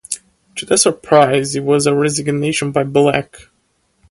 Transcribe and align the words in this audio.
To 0.55 0.65
their 0.65 0.77
surprise, 0.79 1.55
it 1.55 1.63
was 1.63 1.85
a 1.85 1.93
resignation 1.95 2.71
by 2.71 2.83
Black. 2.83 3.37